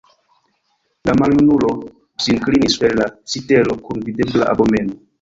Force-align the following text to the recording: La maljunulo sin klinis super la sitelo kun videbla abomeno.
La 1.09 1.13
maljunulo 1.23 1.69
sin 2.27 2.41
klinis 2.49 2.77
super 2.79 2.99
la 3.03 3.09
sitelo 3.35 3.81
kun 3.89 4.07
videbla 4.11 4.53
abomeno. 4.57 5.03